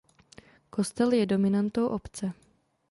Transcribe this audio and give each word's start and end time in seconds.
Kostel 0.69 1.11
je 1.13 1.25
dominantou 1.25 1.85
obce. 1.87 2.33